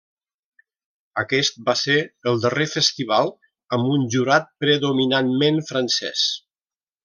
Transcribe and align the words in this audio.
Aquest 1.23 1.59
va 1.67 1.75
ser 1.81 1.97
el 2.31 2.41
darrer 2.47 2.67
festival 2.73 3.29
amb 3.77 3.93
un 3.97 4.09
jurat 4.17 4.53
predominantment 4.65 5.65
francès. 5.73 6.27